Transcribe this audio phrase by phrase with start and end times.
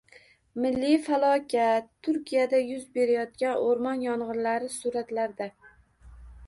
[0.61, 5.55] “Milliy falokat”: Turkiyada yuz berayotgan o‘rmon yong‘inlari— suratlarda